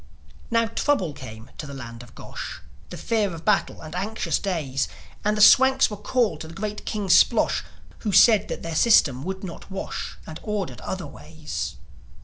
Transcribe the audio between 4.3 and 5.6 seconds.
days; And the